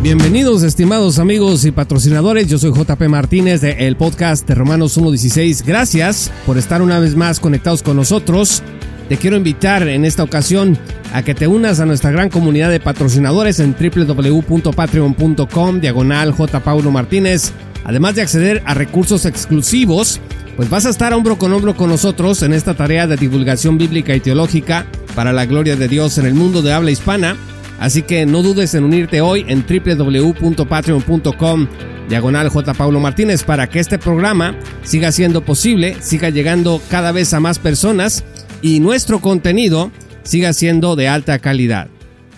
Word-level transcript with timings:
Bienvenidos 0.00 0.62
estimados 0.62 1.18
amigos 1.18 1.64
y 1.64 1.72
patrocinadores, 1.72 2.46
yo 2.46 2.56
soy 2.56 2.70
JP 2.70 3.08
Martínez 3.08 3.60
de 3.60 3.88
el 3.88 3.96
podcast 3.96 4.46
de 4.46 4.54
Romanos 4.54 4.96
1.16. 4.96 5.64
Gracias 5.66 6.30
por 6.46 6.56
estar 6.56 6.82
una 6.82 7.00
vez 7.00 7.16
más 7.16 7.40
conectados 7.40 7.82
con 7.82 7.96
nosotros. 7.96 8.62
Te 9.08 9.16
quiero 9.16 9.36
invitar 9.36 9.88
en 9.88 10.04
esta 10.04 10.22
ocasión 10.22 10.78
a 11.12 11.24
que 11.24 11.34
te 11.34 11.48
unas 11.48 11.80
a 11.80 11.84
nuestra 11.84 12.12
gran 12.12 12.30
comunidad 12.30 12.70
de 12.70 12.78
patrocinadores 12.78 13.58
en 13.58 13.74
www.patreon.com 13.74 15.80
diagonal. 15.80 16.32
Paulo 16.64 16.92
Martínez. 16.92 17.50
Además 17.84 18.14
de 18.14 18.22
acceder 18.22 18.62
a 18.66 18.74
recursos 18.74 19.26
exclusivos, 19.26 20.20
pues 20.56 20.70
vas 20.70 20.86
a 20.86 20.90
estar 20.90 21.12
hombro 21.12 21.38
con 21.38 21.52
hombro 21.52 21.76
con 21.76 21.90
nosotros 21.90 22.44
en 22.44 22.52
esta 22.52 22.74
tarea 22.74 23.08
de 23.08 23.16
divulgación 23.16 23.78
bíblica 23.78 24.14
y 24.14 24.20
teológica 24.20 24.86
para 25.16 25.32
la 25.32 25.44
gloria 25.44 25.74
de 25.74 25.88
Dios 25.88 26.18
en 26.18 26.26
el 26.26 26.34
mundo 26.34 26.62
de 26.62 26.72
habla 26.72 26.92
hispana 26.92 27.36
Así 27.78 28.02
que 28.02 28.26
no 28.26 28.42
dudes 28.42 28.74
en 28.74 28.84
unirte 28.84 29.20
hoy 29.20 29.44
en 29.48 29.64
www.patreon.com 29.66 31.68
diagonal 32.08 32.48
J. 32.48 32.74
Paulo 32.74 33.00
Martínez 33.00 33.44
para 33.44 33.68
que 33.68 33.78
este 33.78 33.98
programa 33.98 34.58
siga 34.82 35.12
siendo 35.12 35.44
posible, 35.44 35.96
siga 36.00 36.30
llegando 36.30 36.80
cada 36.90 37.12
vez 37.12 37.34
a 37.34 37.40
más 37.40 37.58
personas 37.58 38.24
y 38.62 38.80
nuestro 38.80 39.20
contenido 39.20 39.90
siga 40.22 40.52
siendo 40.52 40.96
de 40.96 41.08
alta 41.08 41.38
calidad. 41.38 41.88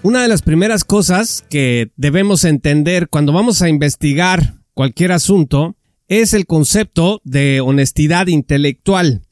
Una 0.02 0.22
de 0.22 0.28
las 0.28 0.42
primeras 0.42 0.84
cosas 0.84 1.44
que 1.48 1.90
debemos 1.96 2.44
entender 2.44 3.08
cuando 3.08 3.32
vamos 3.32 3.62
a 3.62 3.68
investigar 3.68 4.54
cualquier 4.74 5.12
asunto 5.12 5.76
es 6.08 6.34
el 6.34 6.46
concepto 6.46 7.20
de 7.24 7.60
honestidad 7.60 8.26
intelectual. 8.26 9.22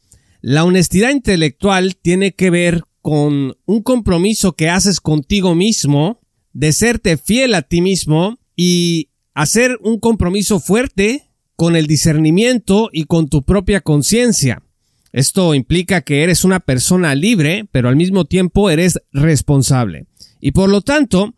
La 0.40 0.64
honestidad 0.64 1.10
intelectual 1.10 1.96
tiene 1.96 2.32
que 2.32 2.50
ver 2.50 2.82
con 3.08 3.56
un 3.64 3.82
compromiso 3.82 4.52
que 4.52 4.68
haces 4.68 5.00
contigo 5.00 5.54
mismo, 5.54 6.20
de 6.52 6.74
serte 6.74 7.16
fiel 7.16 7.54
a 7.54 7.62
ti 7.62 7.80
mismo 7.80 8.38
y 8.54 9.08
hacer 9.32 9.78
un 9.82 9.98
compromiso 9.98 10.60
fuerte 10.60 11.30
con 11.56 11.74
el 11.74 11.86
discernimiento 11.86 12.90
y 12.92 13.04
con 13.04 13.30
tu 13.30 13.44
propia 13.44 13.80
conciencia. 13.80 14.62
Esto 15.10 15.54
implica 15.54 16.02
que 16.02 16.22
eres 16.22 16.44
una 16.44 16.60
persona 16.60 17.14
libre, 17.14 17.66
pero 17.72 17.88
al 17.88 17.96
mismo 17.96 18.26
tiempo 18.26 18.68
eres 18.68 19.00
responsable. 19.10 20.04
Y 20.38 20.50
por 20.50 20.68
lo 20.68 20.82
tanto, 20.82 21.34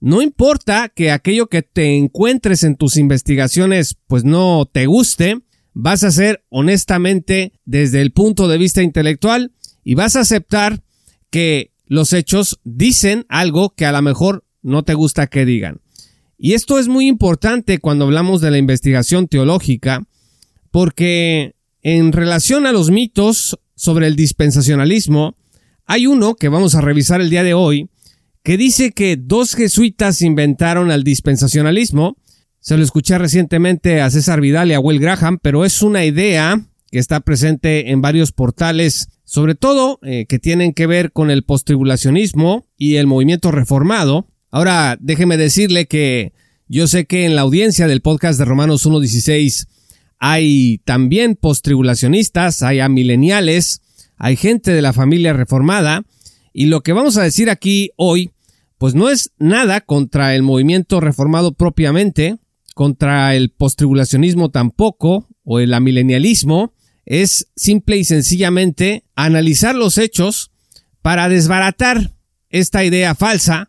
no 0.00 0.22
importa 0.22 0.88
que 0.88 1.10
aquello 1.10 1.48
que 1.48 1.60
te 1.60 1.98
encuentres 1.98 2.64
en 2.64 2.76
tus 2.76 2.96
investigaciones 2.96 3.94
pues 4.06 4.24
no 4.24 4.64
te 4.72 4.86
guste, 4.86 5.42
vas 5.74 6.02
a 6.02 6.12
ser 6.12 6.46
honestamente 6.48 7.52
desde 7.66 8.00
el 8.00 8.10
punto 8.10 8.48
de 8.48 8.56
vista 8.56 8.82
intelectual 8.82 9.52
y 9.84 9.96
vas 9.96 10.16
a 10.16 10.20
aceptar 10.20 10.82
que 11.30 11.72
los 11.86 12.12
hechos 12.12 12.60
dicen 12.64 13.26
algo 13.28 13.74
que 13.74 13.86
a 13.86 13.92
lo 13.92 14.02
mejor 14.02 14.44
no 14.62 14.82
te 14.82 14.94
gusta 14.94 15.26
que 15.26 15.44
digan. 15.44 15.80
Y 16.38 16.54
esto 16.54 16.78
es 16.78 16.88
muy 16.88 17.06
importante 17.06 17.78
cuando 17.78 18.04
hablamos 18.04 18.40
de 18.40 18.50
la 18.50 18.58
investigación 18.58 19.28
teológica, 19.28 20.02
porque 20.70 21.54
en 21.82 22.12
relación 22.12 22.66
a 22.66 22.72
los 22.72 22.90
mitos 22.90 23.58
sobre 23.74 24.06
el 24.06 24.16
dispensacionalismo, 24.16 25.36
hay 25.86 26.06
uno 26.06 26.36
que 26.36 26.48
vamos 26.48 26.74
a 26.74 26.80
revisar 26.80 27.20
el 27.20 27.30
día 27.30 27.42
de 27.42 27.54
hoy, 27.54 27.90
que 28.42 28.56
dice 28.56 28.92
que 28.92 29.16
dos 29.16 29.54
jesuitas 29.54 30.22
inventaron 30.22 30.90
el 30.90 31.04
dispensacionalismo. 31.04 32.16
Se 32.60 32.76
lo 32.76 32.84
escuché 32.84 33.18
recientemente 33.18 34.00
a 34.00 34.10
César 34.10 34.40
Vidal 34.40 34.70
y 34.70 34.74
a 34.74 34.80
Will 34.80 35.00
Graham, 35.00 35.38
pero 35.42 35.64
es 35.64 35.82
una 35.82 36.04
idea 36.04 36.60
que 36.90 36.98
está 36.98 37.20
presente 37.20 37.90
en 37.90 38.00
varios 38.00 38.32
portales 38.32 39.08
sobre 39.30 39.54
todo 39.54 40.00
eh, 40.02 40.26
que 40.28 40.40
tienen 40.40 40.72
que 40.72 40.88
ver 40.88 41.12
con 41.12 41.30
el 41.30 41.44
postribulacionismo 41.44 42.66
y 42.76 42.96
el 42.96 43.06
movimiento 43.06 43.52
reformado. 43.52 44.26
Ahora, 44.50 44.98
déjeme 45.00 45.36
decirle 45.36 45.86
que 45.86 46.32
yo 46.66 46.88
sé 46.88 47.04
que 47.04 47.26
en 47.26 47.36
la 47.36 47.42
audiencia 47.42 47.86
del 47.86 48.00
podcast 48.00 48.40
de 48.40 48.44
Romanos 48.44 48.84
1.16 48.86 49.68
hay 50.18 50.78
también 50.84 51.36
postribulacionistas, 51.36 52.64
hay 52.64 52.80
amileniales, 52.80 53.82
hay 54.16 54.34
gente 54.34 54.72
de 54.72 54.82
la 54.82 54.92
familia 54.92 55.32
reformada, 55.32 56.02
y 56.52 56.66
lo 56.66 56.82
que 56.82 56.92
vamos 56.92 57.16
a 57.16 57.22
decir 57.22 57.50
aquí 57.50 57.92
hoy, 57.94 58.32
pues 58.78 58.96
no 58.96 59.08
es 59.08 59.30
nada 59.38 59.80
contra 59.80 60.34
el 60.34 60.42
movimiento 60.42 60.98
reformado 60.98 61.52
propiamente, 61.52 62.38
contra 62.74 63.36
el 63.36 63.50
postribulacionismo 63.50 64.50
tampoco, 64.50 65.28
o 65.44 65.60
el 65.60 65.72
amilenialismo, 65.72 66.74
es 67.10 67.48
simple 67.56 67.96
y 67.96 68.04
sencillamente 68.04 69.02
analizar 69.16 69.74
los 69.74 69.98
hechos 69.98 70.52
para 71.02 71.28
desbaratar 71.28 72.14
esta 72.50 72.84
idea 72.84 73.16
falsa 73.16 73.68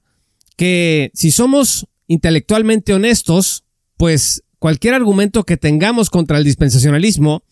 que 0.57 1.09
si 1.15 1.31
somos 1.31 1.87
intelectualmente 2.05 2.93
honestos, 2.93 3.63
pues 3.97 4.43
cualquier 4.59 4.93
argumento 4.93 5.43
que 5.43 5.57
tengamos 5.57 6.11
contra 6.11 6.37
el 6.37 6.43
dispensacionalismo, 6.43 7.43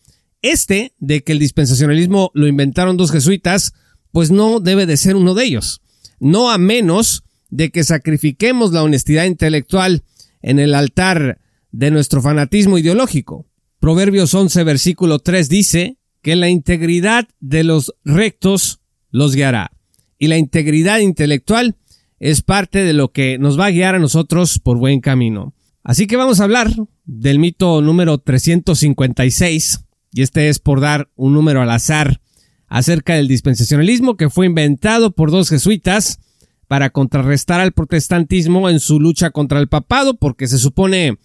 este 0.43 0.93
de 0.99 1.23
que 1.23 1.31
el 1.31 1.39
dispensacionalismo 1.39 2.29
lo 2.35 2.45
inventaron 2.45 2.95
dos 2.95 3.11
jesuitas, 3.11 3.73
pues 4.11 4.29
no 4.29 4.59
debe 4.59 4.85
de 4.85 4.95
ser 4.95 5.15
uno 5.15 5.33
de 5.33 5.45
ellos. 5.45 5.81
No 6.19 6.51
a 6.51 6.59
menos 6.59 7.23
de 7.49 7.71
que 7.71 7.83
sacrifiquemos 7.83 8.73
la 8.73 8.83
honestidad 8.83 9.25
intelectual 9.25 10.03
en 10.43 10.59
el 10.59 10.75
altar 10.75 11.39
de 11.71 11.89
nuestro 11.89 12.21
fanatismo 12.21 12.77
ideológico. 12.77 13.48
Proverbios 13.79 14.33
11, 14.33 14.63
versículo 14.65 15.19
3 15.19 15.47
dice 15.47 15.97
que 16.21 16.35
la 16.35 16.49
integridad 16.49 17.29
de 17.39 17.63
los 17.63 17.95
rectos 18.03 18.81
los 19.09 19.35
guiará. 19.35 19.71
Y 20.17 20.27
la 20.27 20.37
integridad 20.37 20.99
intelectual 20.99 21.77
es 22.19 22.41
parte 22.41 22.83
de 22.83 22.91
lo 22.91 23.13
que 23.13 23.37
nos 23.37 23.57
va 23.57 23.67
a 23.67 23.71
guiar 23.71 23.95
a 23.95 23.99
nosotros 23.99 24.59
por 24.59 24.77
buen 24.77 24.99
camino. 24.99 25.53
Así 25.81 26.07
que 26.07 26.17
vamos 26.17 26.41
a 26.41 26.43
hablar 26.43 26.73
del 27.05 27.39
mito 27.39 27.81
número 27.81 28.17
356, 28.17 29.85
y 30.11 30.23
este 30.23 30.49
es 30.49 30.59
por 30.59 30.81
dar 30.81 31.09
un 31.15 31.33
número 31.33 31.61
al 31.61 31.71
azar 31.71 32.19
acerca 32.67 33.15
del 33.15 33.29
dispensacionalismo 33.29 34.17
que 34.17 34.29
fue 34.29 34.45
inventado 34.45 35.11
por 35.11 35.31
dos 35.31 35.49
jesuitas 35.49 36.19
para 36.67 36.89
contrarrestar 36.89 37.61
al 37.61 37.71
protestantismo 37.71 38.69
en 38.69 38.81
su 38.81 38.99
lucha 38.99 39.31
contra 39.31 39.59
el 39.59 39.69
papado, 39.69 40.17
porque 40.17 40.47
se 40.47 40.57
supone 40.57 41.17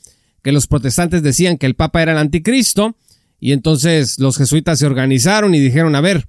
que 0.45 0.53
los 0.53 0.67
protestantes 0.67 1.23
decían 1.23 1.57
que 1.57 1.65
el 1.65 1.75
Papa 1.75 2.03
era 2.03 2.13
el 2.13 2.19
anticristo, 2.19 2.97
y 3.41 3.53
entonces 3.53 4.19
los 4.19 4.37
jesuitas 4.37 4.79
se 4.79 4.87
organizaron 4.87 5.55
y 5.55 5.59
dijeron, 5.59 5.97
a 5.97 6.03
ver, 6.03 6.29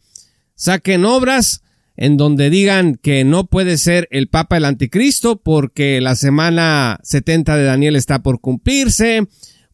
saquen 0.56 1.04
obras 1.04 1.62
en 1.98 2.16
donde 2.16 2.50
digan 2.50 2.96
que 2.96 3.26
no 3.26 3.46
puede 3.46 3.78
ser 3.78 4.08
el 4.12 4.30
Papa 4.30 4.58
el 4.58 4.66
anticristo 4.66 5.42
porque 5.42 6.00
la 6.00 6.16
semana 6.16 6.98
70 7.04 7.58
de 7.58 7.64
Daniel 7.66 7.98
está 7.98 8.24
por 8.24 8.40
cumplirse, 8.40 9.28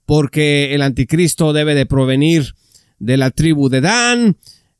porque 0.08 0.74
el 0.74 0.82
anticristo 0.82 1.54
debe 1.54 1.76
de 1.76 1.86
provenir 1.86 2.56
de 2.98 3.18
la 3.18 3.30
tribu 3.30 3.70
de 3.70 3.82
Dan, 3.82 4.38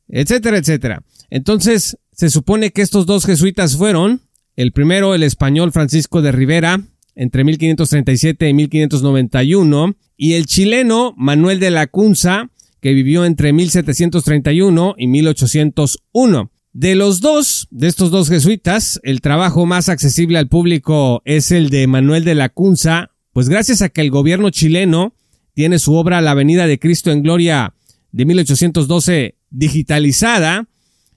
etcétera, 0.08 0.58
etcétera. 0.58 1.04
Entonces, 1.30 1.98
se 2.12 2.30
supone 2.30 2.72
que 2.72 2.82
estos 2.82 3.06
dos 3.06 3.24
jesuitas 3.24 3.76
fueron, 3.76 4.22
el 4.56 4.72
primero 4.72 5.14
el 5.14 5.22
español 5.22 5.70
Francisco 5.70 6.20
de 6.20 6.32
Rivera, 6.32 6.80
entre 7.14 7.44
1537 7.44 8.48
y 8.48 8.54
1591, 8.54 9.96
y 10.16 10.34
el 10.34 10.46
chileno 10.46 11.14
Manuel 11.16 11.60
de 11.60 11.70
la 11.70 11.86
Cunza, 11.86 12.50
que 12.80 12.92
vivió 12.92 13.24
entre 13.24 13.52
1731 13.52 14.94
y 14.98 15.06
1801. 15.06 16.50
De 16.72 16.94
los 16.94 17.20
dos, 17.20 17.68
de 17.70 17.86
estos 17.86 18.10
dos 18.10 18.28
jesuitas, 18.28 19.00
el 19.02 19.20
trabajo 19.20 19.66
más 19.66 19.88
accesible 19.88 20.38
al 20.38 20.48
público 20.48 21.22
es 21.24 21.50
el 21.50 21.70
de 21.70 21.86
Manuel 21.86 22.24
de 22.24 22.34
la 22.34 22.48
Cunza, 22.48 23.10
pues 23.32 23.48
gracias 23.48 23.82
a 23.82 23.88
que 23.88 24.00
el 24.00 24.10
gobierno 24.10 24.50
chileno 24.50 25.14
tiene 25.54 25.78
su 25.78 25.94
obra 25.94 26.20
La 26.20 26.30
Avenida 26.30 26.66
de 26.66 26.78
Cristo 26.78 27.10
en 27.10 27.22
Gloria 27.22 27.74
de 28.10 28.24
1812 28.24 29.36
digitalizada, 29.50 30.66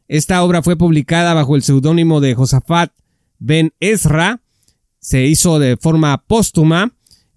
esta 0.07 0.43
obra 0.43 0.61
fue 0.61 0.77
publicada 0.77 1.33
bajo 1.33 1.55
el 1.55 1.63
seudónimo 1.63 2.21
de 2.21 2.35
Josafat 2.35 2.91
Ben 3.39 3.73
Ezra, 3.79 4.41
se 5.05 5.23
hizo 5.23 5.59
de 5.59 5.77
forma 5.77 6.23
póstuma 6.25 6.95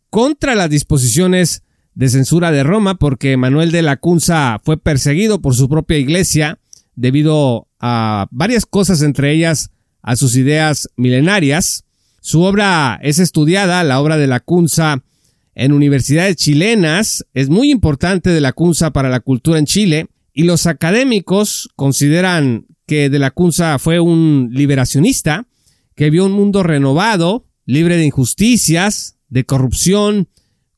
contra 0.08 0.54
las 0.54 0.70
disposiciones 0.70 1.64
de 1.92 2.08
censura 2.08 2.50
de 2.50 2.62
Roma 2.62 2.94
porque 2.94 3.36
Manuel 3.36 3.72
de 3.72 3.82
la 3.82 3.98
Cunza 3.98 4.58
fue 4.64 4.78
perseguido 4.78 5.42
por 5.42 5.54
su 5.54 5.68
propia 5.68 5.98
iglesia 5.98 6.58
debido 6.94 7.68
a 7.78 8.26
varias 8.30 8.64
cosas, 8.64 9.02
entre 9.02 9.32
ellas 9.32 9.70
a 10.00 10.16
sus 10.16 10.34
ideas 10.36 10.88
milenarias. 10.96 11.84
Su 12.22 12.40
obra 12.40 12.98
es 13.02 13.18
estudiada, 13.18 13.84
la 13.84 14.00
obra 14.00 14.16
de 14.16 14.28
la 14.28 14.40
Cunza, 14.40 15.02
en 15.54 15.72
universidades 15.72 16.36
chilenas, 16.36 17.26
es 17.34 17.50
muy 17.50 17.70
importante 17.70 18.30
de 18.30 18.40
la 18.40 18.54
Cunza 18.54 18.92
para 18.92 19.10
la 19.10 19.20
cultura 19.20 19.58
en 19.58 19.66
Chile, 19.66 20.06
y 20.32 20.44
los 20.44 20.66
académicos 20.66 21.68
consideran 21.76 22.64
que 22.86 23.10
de 23.10 23.18
la 23.18 23.30
Cunza 23.30 23.78
fue 23.78 24.00
un 24.00 24.48
liberacionista 24.52 25.46
que 25.94 26.08
vio 26.08 26.24
un 26.24 26.32
mundo 26.32 26.62
renovado, 26.62 27.44
libre 27.68 27.98
de 27.98 28.06
injusticias, 28.06 29.18
de 29.28 29.44
corrupción, 29.44 30.28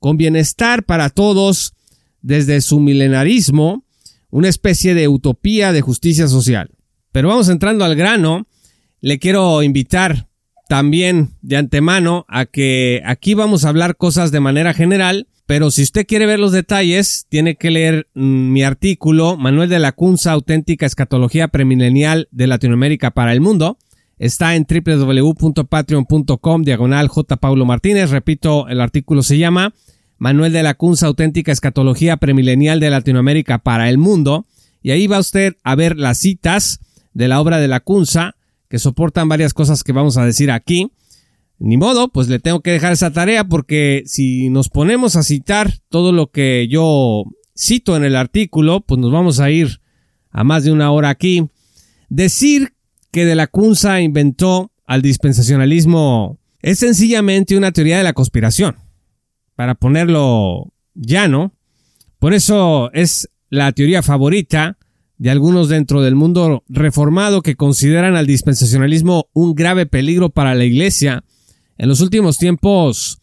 con 0.01 0.17
bienestar 0.17 0.83
para 0.83 1.09
todos 1.09 1.75
desde 2.21 2.61
su 2.61 2.81
milenarismo, 2.81 3.85
una 4.29 4.49
especie 4.49 4.95
de 4.95 5.07
utopía 5.07 5.73
de 5.73 5.83
justicia 5.83 6.27
social. 6.27 6.73
Pero 7.13 7.29
vamos 7.29 7.49
entrando 7.49 7.85
al 7.85 7.95
grano, 7.95 8.49
le 9.01 9.21
quiero 9.21 9.63
invitar 9.63 10.27
también 10.69 11.31
de 11.43 11.59
antemano 11.59 12.27
a 12.29 12.45
que 12.47 13.03
aquí 13.07 13.35
vamos 13.35 13.65
a 13.65 13.69
hablar 13.69 13.97
cosas 13.97 14.33
de 14.33 14.41
manera 14.41 14.75
general, 14.75 15.29
pero 15.47 15.71
si 15.71 15.83
usted 15.83 16.05
quiere 16.09 16.27
ver 16.27 16.41
los 16.41 16.51
detalles, 16.51 17.27
tiene 17.29 17.55
que 17.55 17.71
leer 17.71 18.09
mm, 18.15 18.53
mi 18.53 18.65
artículo, 18.65 19.37
Manuel 19.37 19.69
de 19.69 19.79
la 19.79 19.93
Cunza, 19.93 20.33
auténtica 20.33 20.87
escatología 20.87 21.47
premilenial 21.47 22.27
de 22.33 22.49
Latinoamérica 22.49 23.13
para 23.13 23.33
el 23.33 23.41
mundo. 23.41 23.79
Está 24.21 24.55
en 24.55 24.67
www.patreon.com 24.69 26.63
diagonal 26.63 27.09
J. 27.09 27.37
Paulo 27.39 27.65
Martínez. 27.65 28.11
Repito, 28.11 28.69
el 28.69 28.83
artículo 28.83 29.23
se 29.23 29.39
llama 29.39 29.73
Manuel 30.19 30.53
de 30.53 30.63
la 30.63 30.75
Cunza, 30.75 31.07
auténtica 31.07 31.53
escatología 31.53 32.19
premilenial 32.19 32.81
de 32.81 32.91
Latinoamérica 32.91 33.61
para 33.61 33.89
el 33.89 33.97
mundo. 33.97 34.45
Y 34.83 34.91
ahí 34.91 35.07
va 35.07 35.19
usted 35.19 35.57
a 35.65 35.75
ver 35.75 35.97
las 35.97 36.19
citas 36.19 36.81
de 37.15 37.29
la 37.29 37.41
obra 37.41 37.61
de 37.61 37.69
la 37.69 37.81
Cunza 37.81 38.37
que 38.69 38.79
soportan 38.79 39.27
varias 39.27 39.55
cosas 39.55 39.83
que 39.83 39.93
vamos 39.93 40.19
a 40.19 40.27
decir 40.27 40.51
aquí. 40.51 40.93
Ni 41.59 41.79
modo, 41.79 42.09
pues 42.09 42.29
le 42.29 42.41
tengo 42.41 42.61
que 42.61 42.73
dejar 42.73 42.93
esa 42.93 43.15
tarea 43.15 43.45
porque 43.45 44.03
si 44.05 44.51
nos 44.51 44.69
ponemos 44.69 45.17
a 45.17 45.23
citar 45.23 45.73
todo 45.89 46.13
lo 46.13 46.31
que 46.31 46.69
yo 46.69 47.25
cito 47.57 47.97
en 47.97 48.05
el 48.05 48.17
artículo, 48.17 48.83
pues 48.83 49.01
nos 49.01 49.13
vamos 49.13 49.41
a 49.41 49.51
ir 49.51 49.81
a 50.31 50.45
más 50.45 50.65
de 50.65 50.73
una 50.73 50.91
hora 50.91 51.09
aquí. 51.09 51.49
Decir 52.11 52.75
que 53.11 53.25
de 53.25 53.35
la 53.35 53.47
Cunza 53.47 54.01
inventó 54.01 54.71
al 54.87 55.03
dispensacionalismo 55.03 56.39
es 56.63 56.79
sencillamente 56.79 57.57
una 57.57 57.73
teoría 57.73 57.99
de 57.99 58.05
la 58.05 58.13
conspiración. 58.13 58.77
Para 59.55 59.75
ponerlo 59.75 60.73
llano, 60.95 61.53
por 62.19 62.35
eso 62.35 62.91
es 62.93 63.31
la 63.49 63.73
teoría 63.73 64.03
favorita 64.03 64.79
de 65.19 65.31
algunos 65.31 65.69
dentro 65.69 66.03
del 66.03 66.15
mundo 66.15 66.65
reformado 66.69 67.43
que 67.43 67.57
consideran 67.57 68.17
al 68.17 68.27
dispensacionalismo 68.27 69.29
un 69.33 69.55
grave 69.55 69.87
peligro 69.87 70.31
para 70.31 70.55
la 70.55 70.65
Iglesia. 70.65 71.25
En 71.79 71.89
los 71.89 72.01
últimos 72.01 72.39
tiempos, 72.39 73.21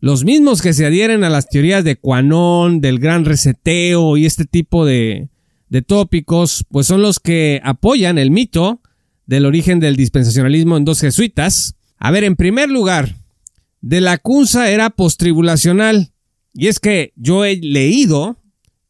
los 0.00 0.24
mismos 0.24 0.62
que 0.62 0.72
se 0.72 0.86
adhieren 0.86 1.24
a 1.24 1.30
las 1.30 1.48
teorías 1.48 1.84
de 1.84 1.96
Quanon, 1.96 2.80
del 2.80 2.98
gran 2.98 3.24
reseteo 3.24 4.16
y 4.16 4.26
este 4.26 4.44
tipo 4.44 4.84
de, 4.84 5.28
de 5.68 5.82
tópicos, 5.82 6.64
pues 6.70 6.86
son 6.86 7.02
los 7.02 7.18
que 7.18 7.60
apoyan 7.64 8.18
el 8.18 8.30
mito 8.30 8.80
del 9.28 9.44
origen 9.44 9.78
del 9.78 9.94
dispensacionalismo 9.94 10.78
en 10.78 10.86
dos 10.86 11.00
jesuitas. 11.00 11.76
A 11.98 12.10
ver, 12.10 12.24
en 12.24 12.34
primer 12.34 12.70
lugar, 12.70 13.14
de 13.82 14.00
la 14.00 14.16
Cunza 14.16 14.70
era 14.70 14.88
postribulacional. 14.88 16.12
Y 16.54 16.68
es 16.68 16.80
que 16.80 17.12
yo 17.14 17.44
he 17.44 17.56
leído 17.56 18.42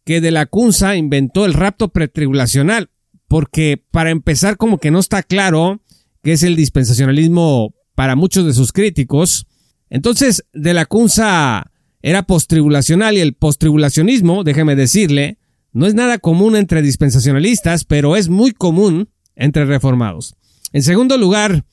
que 0.05 0.21
de 0.21 0.31
la 0.31 0.47
Cunza 0.47 0.97
inventó 0.97 1.45
el 1.45 1.55
rapto 1.55 1.89
pretribulacional, 1.89 2.89
porque 3.27 3.83
para 3.91 4.11
empezar 4.11 4.57
como 4.57 4.79
que 4.79 4.93
no 4.93 5.01
está 5.01 5.25
claro 5.25 5.83
qué 6.23 6.33
es 6.33 6.45
el 6.45 6.55
dispensacionalismo 6.55 7.75
para 7.97 8.15
muchos 8.15 8.47
de 8.47 8.55
sus 8.55 8.73
críticos. 8.73 9.49
Entonces, 9.91 10.45
de 10.53 10.73
la 10.73 10.87
Cunza 10.87 11.73
era 12.01 12.23
postribulacional 12.23 13.17
y 13.17 13.21
el 13.21 13.35
postribulacionismo, 13.35 14.45
déjeme 14.45 14.77
decirle, 14.77 15.39
no 15.73 15.87
es 15.87 15.95
nada 15.95 16.19
común 16.19 16.55
entre 16.55 16.81
dispensacionalistas, 16.81 17.85
pero 17.85 18.15
es 18.15 18.29
muy 18.29 18.53
común 18.53 19.09
entre 19.39 19.65
reformados. 19.65 20.35
En 20.75 20.83
segundo 20.83 21.17
lugar, 21.17 21.65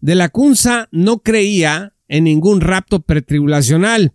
de 0.00 0.14
la 0.14 0.28
Cunza 0.28 0.88
no 0.92 1.20
creía 1.20 1.94
en 2.08 2.24
ningún 2.24 2.60
rapto 2.60 3.00
pretribulacional, 3.00 4.12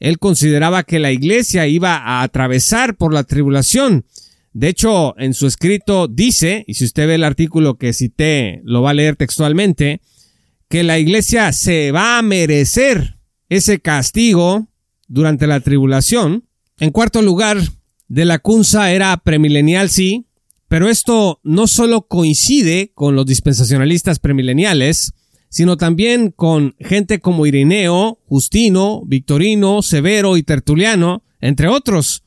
él 0.00 0.18
consideraba 0.18 0.84
que 0.84 0.98
la 0.98 1.12
iglesia 1.12 1.66
iba 1.66 1.96
a 1.96 2.22
atravesar 2.22 2.96
por 2.96 3.12
la 3.12 3.24
tribulación. 3.24 4.06
De 4.52 4.68
hecho, 4.68 5.18
en 5.18 5.34
su 5.34 5.46
escrito 5.46 6.08
dice, 6.08 6.64
y 6.66 6.74
si 6.74 6.84
usted 6.84 7.06
ve 7.06 7.16
el 7.16 7.24
artículo 7.24 7.76
que 7.76 7.92
cité, 7.92 8.60
lo 8.64 8.82
va 8.82 8.90
a 8.90 8.94
leer 8.94 9.16
textualmente, 9.16 10.00
que 10.68 10.84
la 10.84 10.98
iglesia 10.98 11.52
se 11.52 11.90
va 11.90 12.18
a 12.18 12.22
merecer 12.22 13.18
ese 13.48 13.80
castigo 13.80 14.68
durante 15.08 15.46
la 15.46 15.60
tribulación. 15.60 16.44
En 16.78 16.90
cuarto 16.90 17.22
lugar, 17.22 17.58
de 18.08 18.24
la 18.24 18.38
Cunza 18.38 18.92
era 18.92 19.16
premilenial, 19.18 19.90
sí, 19.90 20.27
pero 20.68 20.88
esto 20.88 21.40
no 21.42 21.66
solo 21.66 22.02
coincide 22.02 22.92
con 22.94 23.16
los 23.16 23.26
dispensacionalistas 23.26 24.18
premileniales, 24.18 25.14
sino 25.48 25.78
también 25.78 26.30
con 26.30 26.76
gente 26.78 27.20
como 27.20 27.46
Irineo, 27.46 28.18
Justino, 28.26 29.02
Victorino, 29.06 29.82
Severo 29.82 30.36
y 30.36 30.42
Tertuliano, 30.42 31.22
entre 31.40 31.68
otros, 31.68 32.22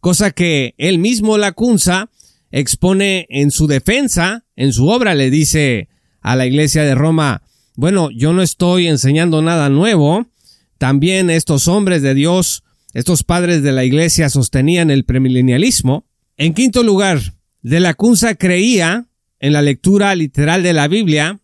cosa 0.00 0.30
que 0.30 0.74
él 0.78 0.98
mismo 0.98 1.36
Lacunza 1.36 2.10
expone 2.50 3.26
en 3.28 3.50
su 3.50 3.66
defensa, 3.66 4.44
en 4.56 4.72
su 4.72 4.88
obra 4.88 5.14
le 5.14 5.30
dice 5.30 5.88
a 6.22 6.34
la 6.34 6.46
iglesia 6.46 6.84
de 6.84 6.94
Roma, 6.94 7.42
bueno, 7.76 8.10
yo 8.10 8.32
no 8.32 8.42
estoy 8.42 8.86
enseñando 8.86 9.42
nada 9.42 9.68
nuevo, 9.68 10.26
también 10.78 11.30
estos 11.30 11.68
hombres 11.68 12.02
de 12.02 12.14
Dios, 12.14 12.64
estos 12.94 13.22
padres 13.22 13.62
de 13.62 13.72
la 13.72 13.84
iglesia 13.84 14.28
sostenían 14.28 14.90
el 14.90 15.04
premilenialismo. 15.04 16.06
En 16.36 16.54
quinto 16.54 16.82
lugar, 16.82 17.20
de 17.62 17.80
Lacunza 17.80 18.34
creía 18.34 19.06
en 19.38 19.52
la 19.52 19.62
lectura 19.62 20.14
literal 20.14 20.62
de 20.62 20.72
la 20.72 20.88
Biblia, 20.88 21.40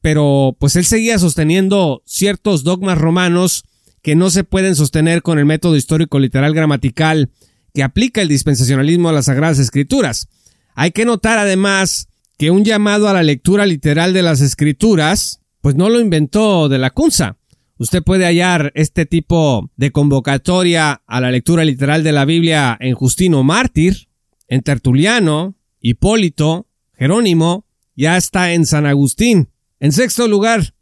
pero 0.00 0.56
pues 0.58 0.76
él 0.76 0.84
seguía 0.84 1.18
sosteniendo 1.18 2.02
ciertos 2.04 2.64
dogmas 2.64 2.98
romanos 2.98 3.64
que 4.02 4.14
no 4.14 4.30
se 4.30 4.44
pueden 4.44 4.74
sostener 4.74 5.22
con 5.22 5.38
el 5.38 5.46
método 5.46 5.76
histórico 5.76 6.18
literal 6.18 6.54
gramatical 6.54 7.30
que 7.72 7.82
aplica 7.82 8.20
el 8.20 8.28
dispensacionalismo 8.28 9.08
a 9.08 9.12
las 9.12 9.26
Sagradas 9.26 9.58
Escrituras. 9.58 10.28
Hay 10.74 10.90
que 10.90 11.04
notar 11.04 11.38
además 11.38 12.08
que 12.36 12.50
un 12.50 12.64
llamado 12.64 13.08
a 13.08 13.12
la 13.12 13.22
lectura 13.22 13.64
literal 13.66 14.12
de 14.12 14.22
las 14.22 14.40
Escrituras, 14.40 15.40
pues 15.60 15.74
no 15.74 15.88
lo 15.88 16.00
inventó 16.00 16.68
de 16.68 16.78
la 16.78 16.90
Cunza. 16.90 17.36
Usted 17.78 18.02
puede 18.02 18.24
hallar 18.24 18.72
este 18.74 19.06
tipo 19.06 19.70
de 19.76 19.90
convocatoria 19.92 21.02
a 21.06 21.20
la 21.20 21.30
lectura 21.30 21.64
literal 21.64 22.02
de 22.02 22.12
la 22.12 22.24
Biblia 22.24 22.76
en 22.80 22.94
Justino 22.94 23.42
Mártir, 23.42 24.08
en 24.48 24.62
Tertuliano, 24.62 25.54
Hipólito, 25.82 26.68
Jerónimo, 26.94 27.66
ya 27.94 28.16
está 28.16 28.52
en 28.52 28.64
San 28.64 28.86
Agustín. 28.86 29.50
En 29.80 29.92
sexto 29.92 30.28
lugar, 30.28 30.74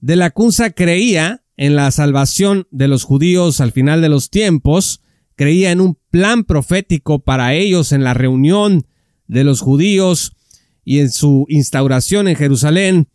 de 0.00 0.16
la 0.16 0.30
Cunza 0.30 0.70
creía 0.70 1.42
en 1.56 1.74
la 1.74 1.90
salvación 1.90 2.68
de 2.70 2.88
los 2.88 3.04
judíos 3.04 3.60
al 3.60 3.72
final 3.72 4.02
de 4.02 4.08
los 4.08 4.30
tiempos, 4.30 5.00
creía 5.36 5.72
en 5.72 5.80
un 5.80 5.98
plan 6.10 6.44
profético 6.44 7.20
para 7.20 7.54
ellos 7.54 7.92
en 7.92 8.04
la 8.04 8.14
reunión 8.14 8.86
de 9.26 9.44
los 9.44 9.60
judíos 9.60 10.36
y 10.84 10.98
en 10.98 11.10
su 11.10 11.46
instauración 11.48 12.28
en 12.28 12.36
Jerusalén, 12.36 13.08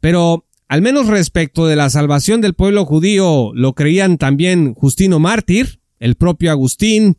pero 0.00 0.46
al 0.68 0.82
menos 0.82 1.08
respecto 1.08 1.66
de 1.66 1.76
la 1.76 1.90
salvación 1.90 2.40
del 2.40 2.54
pueblo 2.54 2.86
judío 2.86 3.50
lo 3.54 3.74
creían 3.74 4.16
también 4.16 4.74
Justino 4.74 5.18
Mártir, 5.18 5.80
el 5.98 6.14
propio 6.14 6.50
Agustín, 6.52 7.18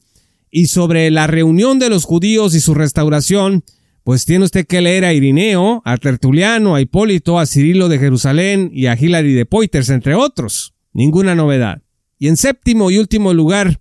y 0.52 0.68
sobre 0.68 1.10
la 1.10 1.28
reunión 1.28 1.80
de 1.80 1.90
los 1.90 2.06
judíos 2.06 2.54
y 2.54 2.60
su 2.60 2.74
restauración, 2.74 3.64
pues 4.04 4.26
tiene 4.26 4.46
usted 4.46 4.68
que 4.68 4.82
leer 4.82 5.06
a 5.06 5.14
Irineo, 5.14 5.82
a 5.86 5.98
Tertuliano, 5.98 6.76
a 6.76 6.82
Hipólito, 6.82 7.40
a 7.40 7.46
Cirilo 7.46 7.88
de 7.88 8.00
Jerusalén 8.00 8.70
y 8.74 8.88
a 8.88 8.98
Hilary 9.00 9.34
de 9.34 9.46
Poiters, 9.46 9.90
entre 9.90 10.16
otros. 10.16 10.74
Ninguna 10.94 11.36
novedad. 11.36 11.82
Y 12.20 12.28
en 12.28 12.38
séptimo 12.38 12.92
y 12.92 12.98
último 12.98 13.34
lugar, 13.34 13.80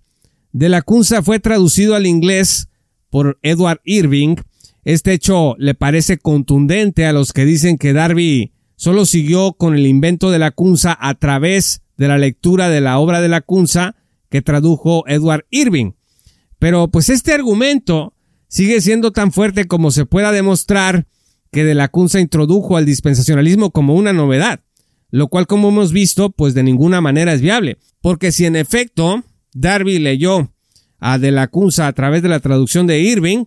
de 0.53 0.69
la 0.69 0.81
Cunza 0.81 1.21
fue 1.21 1.39
traducido 1.39 1.95
al 1.95 2.05
inglés 2.05 2.67
por 3.09 3.39
Edward 3.41 3.81
Irving. 3.83 4.35
Este 4.83 5.13
hecho 5.13 5.55
le 5.57 5.75
parece 5.75 6.17
contundente 6.17 7.05
a 7.05 7.13
los 7.13 7.33
que 7.33 7.45
dicen 7.45 7.77
que 7.77 7.93
Darby 7.93 8.53
solo 8.75 9.05
siguió 9.05 9.53
con 9.53 9.75
el 9.75 9.85
invento 9.85 10.31
de 10.31 10.39
la 10.39 10.51
Cunza 10.51 10.97
a 10.99 11.13
través 11.15 11.83
de 11.97 12.07
la 12.07 12.17
lectura 12.17 12.69
de 12.69 12.81
la 12.81 12.97
obra 12.99 13.21
de 13.21 13.29
la 13.29 13.41
Cunza 13.41 13.95
que 14.29 14.41
tradujo 14.41 15.03
Edward 15.07 15.45
Irving. 15.51 15.91
Pero 16.61 16.89
pues 16.89 17.09
este 17.09 17.33
argumento 17.33 18.13
sigue 18.47 18.81
siendo 18.81 19.11
tan 19.11 19.31
fuerte 19.31 19.65
como 19.65 19.89
se 19.89 20.05
pueda 20.05 20.31
demostrar 20.31 21.07
que 21.51 21.63
de 21.63 21.73
la 21.73 21.87
Cunza 21.87 22.19
introdujo 22.19 22.77
al 22.77 22.85
dispensacionalismo 22.85 23.71
como 23.71 23.95
una 23.95 24.13
novedad, 24.13 24.59
lo 25.09 25.27
cual 25.27 25.47
como 25.47 25.69
hemos 25.69 25.91
visto 25.91 26.29
pues 26.29 26.53
de 26.53 26.61
ninguna 26.61 27.01
manera 27.01 27.33
es 27.33 27.41
viable, 27.41 27.79
porque 27.99 28.31
si 28.31 28.45
en 28.45 28.55
efecto 28.55 29.23
Darby 29.55 29.97
leyó 29.97 30.53
a 30.99 31.17
de 31.17 31.31
la 31.31 31.47
Cunza 31.47 31.87
a 31.87 31.93
través 31.93 32.21
de 32.21 32.29
la 32.29 32.39
traducción 32.39 32.85
de 32.85 32.99
Irving, 32.99 33.45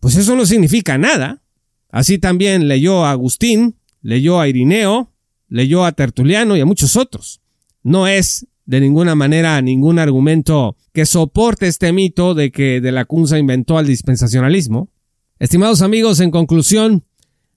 pues 0.00 0.16
eso 0.16 0.34
no 0.34 0.44
significa 0.44 0.98
nada. 0.98 1.44
Así 1.88 2.18
también 2.18 2.66
leyó 2.66 3.04
a 3.04 3.12
Agustín, 3.12 3.76
leyó 4.02 4.40
a 4.40 4.48
Irineo, 4.48 5.12
leyó 5.46 5.84
a 5.84 5.92
Tertuliano 5.92 6.56
y 6.56 6.62
a 6.62 6.66
muchos 6.66 6.96
otros. 6.96 7.40
No 7.84 8.08
es 8.08 8.48
de 8.66 8.80
ninguna 8.80 9.14
manera 9.14 9.60
ningún 9.62 9.98
argumento 9.98 10.76
que 10.92 11.06
soporte 11.06 11.68
este 11.68 11.92
mito 11.92 12.34
de 12.34 12.50
que 12.50 12.80
de 12.80 12.92
la 12.92 13.04
Cunza 13.04 13.38
inventó 13.38 13.78
al 13.78 13.86
dispensacionalismo. 13.86 14.90
Estimados 15.38 15.82
amigos, 15.82 16.20
en 16.20 16.30
conclusión, 16.30 17.04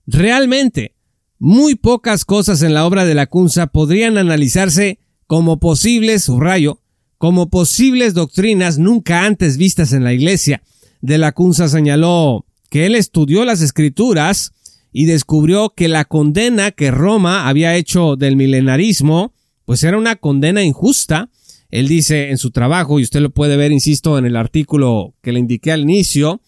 realmente 0.06 0.94
muy 1.38 1.74
pocas 1.74 2.24
cosas 2.24 2.62
en 2.62 2.74
la 2.74 2.86
obra 2.86 3.04
de 3.04 3.14
la 3.14 3.26
Cunza 3.26 3.66
podrían 3.68 4.18
analizarse 4.18 5.00
como 5.26 5.58
posibles, 5.58 6.24
subrayo, 6.24 6.80
como 7.18 7.50
posibles 7.50 8.14
doctrinas 8.14 8.78
nunca 8.78 9.24
antes 9.24 9.56
vistas 9.56 9.92
en 9.92 10.04
la 10.04 10.12
iglesia. 10.12 10.62
De 11.00 11.18
la 11.18 11.32
Cunza 11.32 11.68
señaló 11.68 12.46
que 12.68 12.86
él 12.86 12.94
estudió 12.94 13.44
las 13.44 13.62
escrituras 13.62 14.52
y 14.92 15.06
descubrió 15.06 15.70
que 15.74 15.88
la 15.88 16.04
condena 16.04 16.70
que 16.70 16.90
Roma 16.90 17.48
había 17.48 17.74
hecho 17.76 18.16
del 18.16 18.36
milenarismo, 18.36 19.32
pues 19.70 19.84
era 19.84 19.96
una 19.96 20.16
condena 20.16 20.64
injusta. 20.64 21.30
Él 21.70 21.86
dice 21.86 22.30
en 22.30 22.38
su 22.38 22.50
trabajo, 22.50 22.98
y 22.98 23.04
usted 23.04 23.20
lo 23.20 23.30
puede 23.30 23.56
ver, 23.56 23.70
insisto, 23.70 24.18
en 24.18 24.26
el 24.26 24.34
artículo 24.34 25.14
que 25.22 25.30
le 25.30 25.38
indiqué 25.38 25.70
al 25.70 25.82
inicio, 25.82 26.40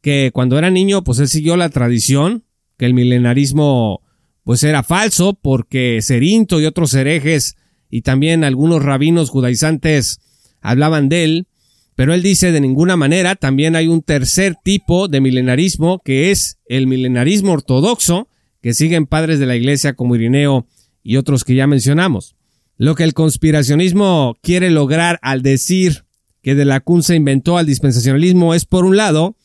que 0.00 0.30
cuando 0.32 0.56
era 0.56 0.70
niño, 0.70 1.04
pues 1.04 1.18
él 1.18 1.28
siguió 1.28 1.58
la 1.58 1.68
tradición, 1.68 2.44
que 2.78 2.86
el 2.86 2.94
milenarismo 2.94 4.00
pues 4.42 4.62
era 4.62 4.82
falso, 4.82 5.34
porque 5.34 5.98
Cerinto 6.00 6.58
y 6.58 6.64
otros 6.64 6.94
herejes 6.94 7.56
y 7.90 8.00
también 8.00 8.42
algunos 8.42 8.82
rabinos 8.82 9.28
judaizantes 9.28 10.20
hablaban 10.62 11.10
de 11.10 11.24
él, 11.24 11.46
pero 11.94 12.14
él 12.14 12.22
dice 12.22 12.52
de 12.52 12.62
ninguna 12.62 12.96
manera, 12.96 13.34
también 13.34 13.76
hay 13.76 13.86
un 13.86 14.00
tercer 14.00 14.56
tipo 14.64 15.08
de 15.08 15.20
milenarismo 15.20 16.00
que 16.02 16.30
es 16.30 16.56
el 16.64 16.86
milenarismo 16.86 17.52
ortodoxo, 17.52 18.28
que 18.62 18.72
siguen 18.72 19.04
padres 19.04 19.40
de 19.40 19.44
la 19.44 19.56
iglesia 19.56 19.92
como 19.92 20.16
Irineo 20.16 20.66
y 21.02 21.18
otros 21.18 21.44
que 21.44 21.54
ya 21.54 21.66
mencionamos. 21.66 22.35
Lo 22.78 22.94
que 22.94 23.04
el 23.04 23.14
conspiracionismo 23.14 24.36
quiere 24.42 24.70
lograr 24.70 25.18
al 25.22 25.42
decir 25.42 26.04
que 26.42 26.54
de 26.54 26.64
la 26.64 26.80
Kun 26.80 27.02
se 27.02 27.16
inventó 27.16 27.58
al 27.58 27.66
dispensacionalismo 27.66 28.54
es, 28.54 28.66
por 28.66 28.84
un 28.84 28.96
lado, 28.96 29.36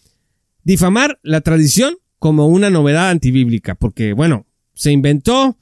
difamar 0.64 1.20
la 1.24 1.42
tradición 1.42 1.96
como 2.20 2.48
una 2.48 2.70
novedad 2.70 3.10
antibíblica, 3.10 3.74
porque, 3.74 4.14
bueno, 4.14 4.46
se 4.74 4.92
inventó 4.92 5.58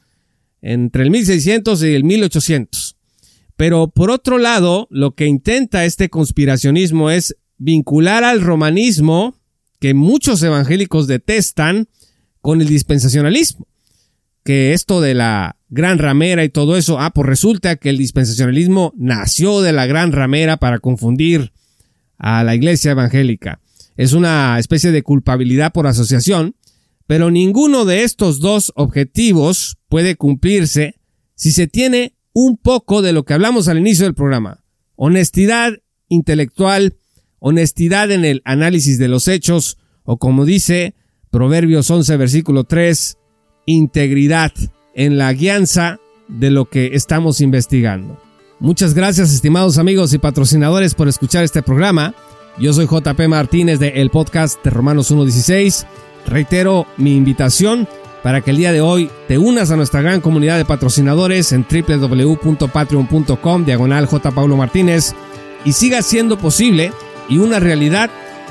entre 0.62 1.04
el 1.04 1.12
1600 1.12 1.84
y 1.84 1.94
el 1.94 2.04
1800. 2.04 2.98
Pero 3.56 3.88
por 3.90 4.12
otro 4.12 4.38
lado, 4.38 4.88
lo 4.90 5.16
que 5.16 5.28
intenta 5.28 5.86
este 5.86 6.10
conspiracionismo 6.10 7.10
es 7.10 7.38
vincular 7.58 8.24
al 8.24 8.42
romanismo, 8.42 9.38
que 9.80 9.94
muchos 9.94 10.42
evangélicos 10.44 11.08
detestan, 11.08 11.88
con 12.42 12.62
el 12.62 12.68
dispensacionalismo. 12.68 13.68
Que 14.44 14.74
esto 14.74 15.02
de 15.02 15.14
la 15.14 15.58
gran 15.70 16.00
ramera 16.00 16.44
y 16.44 16.50
todo 16.50 16.78
eso, 16.78 17.00
ah, 17.00 17.12
pues 17.12 17.28
resulta 17.28 17.76
que 17.76 17.90
el 17.90 17.98
dispensacionalismo 17.98 18.94
nació 18.98 19.62
de 19.62 19.74
la 19.74 19.86
gran 19.86 20.12
ramera 20.12 20.58
para 20.58 20.80
confundir 20.80 21.52
a 22.18 22.44
la 22.44 22.56
iglesia 22.56 22.92
evangélica. 22.92 23.62
Es 23.96 24.14
una 24.14 24.58
especie 24.60 24.92
de 24.92 25.04
culpabilidad 25.04 25.72
por 25.74 25.86
asociación, 25.86 26.56
pero 27.06 27.32
ninguno 27.32 27.86
de 27.86 28.04
estos 28.04 28.40
dos 28.40 28.72
objetivos 28.76 29.78
puede 29.88 30.16
cumplirse 30.16 31.00
si 31.36 31.52
se 31.52 31.68
tiene 31.68 32.16
un 32.34 32.58
poco 32.58 33.02
de 33.02 33.14
lo 33.14 33.24
que 33.24 33.34
hablamos 33.34 33.68
al 33.68 33.78
inicio 33.78 34.06
del 34.06 34.16
programa. 34.16 34.64
Honestidad 34.96 35.74
intelectual, 36.08 36.98
honestidad 37.40 38.12
en 38.12 38.26
el 38.26 38.42
análisis 38.46 39.00
de 39.00 39.08
los 39.08 39.28
hechos, 39.28 39.78
o 40.04 40.18
como 40.18 40.46
dice 40.46 40.96
Proverbios 41.30 41.90
11, 41.90 42.18
versículo 42.18 42.64
3, 42.64 43.18
integridad 43.70 44.52
en 44.96 45.18
la 45.20 45.32
guianza 45.32 46.00
de 46.28 46.50
lo 46.50 46.66
que 46.66 46.96
estamos 46.96 47.40
investigando. 47.40 48.20
Muchas 48.60 48.96
gracias 48.96 49.32
estimados 49.32 49.78
amigos 49.78 50.12
y 50.14 50.18
patrocinadores 50.18 50.96
por 50.96 51.08
escuchar 51.08 51.44
este 51.44 51.62
programa. 51.62 52.16
Yo 52.58 52.74
soy 52.74 52.88
JP 52.88 53.28
Martínez 53.28 53.78
de 53.80 53.90
el 54.02 54.10
podcast 54.10 54.62
de 54.64 54.72
Romanos 54.72 55.12
1.16. 55.12 55.86
Reitero 56.26 56.88
mi 56.98 57.16
invitación 57.16 57.88
para 58.24 58.42
que 58.42 58.50
el 58.52 58.58
día 58.58 58.72
de 58.72 58.82
hoy 58.82 59.10
te 59.28 59.38
unas 59.38 59.70
a 59.70 59.78
nuestra 59.78 60.02
gran 60.02 60.20
comunidad 60.20 60.58
de 60.58 60.66
patrocinadores 60.66 61.52
en 61.52 61.64
www.patreon.com 61.70 63.66
diagonal 63.66 64.08
J. 64.08 64.32
Martínez 64.32 65.14
y 65.64 65.74
siga 65.74 66.02
siendo 66.02 66.40
posible 66.40 66.92
y 67.30 67.38
una 67.38 67.60
realidad 67.60 68.10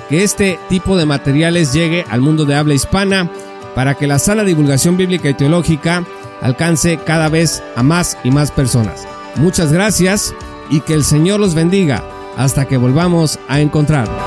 que 0.09 0.23
este 0.23 0.61
tipo 0.69 0.97
de 0.97 1.07
materiales 1.07 1.73
llegue 1.73 2.05
al 2.09 2.21
mundo 2.21 2.45
de 2.45 2.55
habla 2.55 2.75
hispana 2.75 3.31
para 3.79 3.95
que 3.95 4.09
la 4.09 4.19
sana 4.19 4.43
divulgación 4.43 4.97
bíblica 4.97 5.29
y 5.29 5.35
teológica 5.35 6.03
alcance 6.43 6.99
cada 6.99 7.29
vez 7.29 7.63
a 7.77 7.85
más 7.85 8.19
y 8.25 8.33
más 8.33 8.51
personas. 8.51 9.07
Muchas 9.37 9.73
gracias 9.73 10.35
y 10.69 10.81
que 10.81 10.95
el 10.95 11.05
Señor 11.05 11.39
los 11.39 11.55
bendiga 11.55 12.03
hasta 12.37 12.67
que 12.67 12.77
volvamos 12.77 13.39
a 13.47 13.61
encontrarnos. 13.61 14.21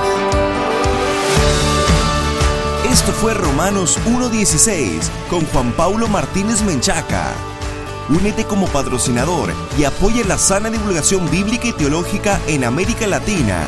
Esto 2.90 3.12
fue 3.12 3.34
Romanos 3.34 3.98
1.16 4.06 5.02
con 5.28 5.44
Juan 5.44 5.72
Paulo 5.72 6.08
Martínez 6.08 6.62
Menchaca. 6.62 7.34
Únete 8.08 8.44
como 8.44 8.68
patrocinador 8.68 9.52
y 9.78 9.84
apoya 9.84 10.24
la 10.24 10.38
sana 10.38 10.70
divulgación 10.70 11.30
bíblica 11.30 11.68
y 11.68 11.72
teológica 11.74 12.40
en 12.46 12.64
América 12.64 13.06
Latina. 13.06 13.66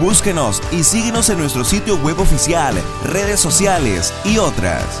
Búsquenos 0.00 0.60
y 0.72 0.82
síguenos 0.82 1.30
en 1.30 1.38
nuestro 1.38 1.62
sitio 1.62 1.96
web 1.98 2.18
oficial, 2.18 2.74
redes 3.04 3.38
sociales 3.38 4.12
y 4.24 4.38
otras. 4.38 5.00